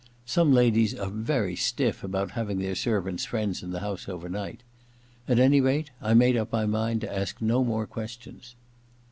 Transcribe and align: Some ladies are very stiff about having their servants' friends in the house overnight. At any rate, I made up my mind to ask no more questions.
Some 0.25 0.51
ladies 0.51 0.95
are 0.95 1.11
very 1.11 1.55
stiff 1.55 2.03
about 2.03 2.31
having 2.31 2.57
their 2.57 2.73
servants' 2.73 3.23
friends 3.23 3.61
in 3.61 3.69
the 3.69 3.81
house 3.81 4.09
overnight. 4.09 4.63
At 5.27 5.37
any 5.37 5.61
rate, 5.61 5.91
I 6.01 6.15
made 6.15 6.35
up 6.35 6.51
my 6.51 6.65
mind 6.65 7.01
to 7.01 7.15
ask 7.15 7.39
no 7.39 7.63
more 7.63 7.85
questions. 7.85 8.55